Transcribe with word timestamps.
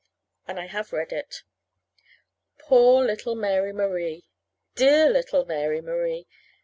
And 0.47 0.59
I 0.59 0.65
have 0.65 0.93
read 0.93 1.11
it. 1.13 1.43
Poor 2.57 3.05
little 3.05 3.35
Mary 3.35 3.71
Marie! 3.71 4.25
Dear 4.73 5.07
little 5.07 5.45
Mary 5.45 5.79
Marie! 5.79 6.25